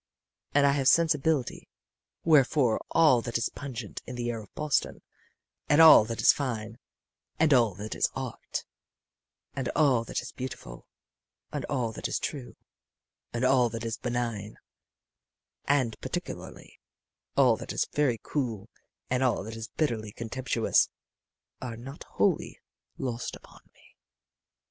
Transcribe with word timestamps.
And 0.55 0.65
I 0.65 0.71
have 0.71 0.87
sensibility 0.87 1.69
wherefore 2.23 2.81
all 2.89 3.21
that 3.21 3.37
is 3.37 3.49
pungent 3.49 4.01
in 4.07 4.15
the 4.15 4.31
air 4.31 4.41
of 4.41 4.51
Boston, 4.55 5.03
and 5.69 5.79
all 5.79 6.05
that 6.05 6.19
is 6.21 6.33
fine, 6.33 6.79
and 7.37 7.53
all 7.53 7.75
that 7.75 7.93
is 7.93 8.09
art, 8.15 8.65
and 9.55 9.69
all 9.75 10.03
that 10.05 10.19
is 10.23 10.31
beautiful, 10.31 10.87
and 11.51 11.65
all 11.65 11.91
that 11.91 12.07
is 12.07 12.17
true, 12.17 12.55
and 13.31 13.45
all 13.45 13.69
that 13.69 13.85
is 13.85 13.99
benign, 13.99 14.57
and 15.65 16.01
particularly 16.01 16.79
all 17.37 17.55
that 17.57 17.71
is 17.71 17.85
very 17.93 18.19
cool 18.23 18.71
and 19.07 19.21
all 19.21 19.43
that 19.43 19.55
is 19.55 19.67
bitterly 19.67 20.11
contemptuous 20.11 20.89
are 21.61 21.77
not 21.77 22.05
wholly 22.15 22.59
lost 22.97 23.35
upon 23.35 23.61
me. 23.75 23.95